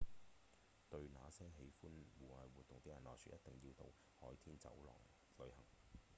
[0.89, 4.95] 對那些喜歡戶外活動的人來說一定要到海天走廊
[5.45, 5.63] 旅行